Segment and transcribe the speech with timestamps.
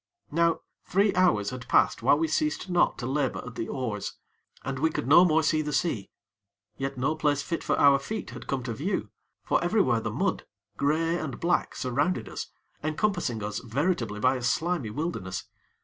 [0.31, 4.13] Now three hours had passed whilst we ceased not to labor at the oars,
[4.63, 6.09] and we could no more see the sea;
[6.75, 9.11] yet no place fit for our feet had come to view,
[9.43, 12.47] for everywhere the mud, grey and black, surrounded us
[12.83, 15.43] encompassing us veritably by a slimy wilderness.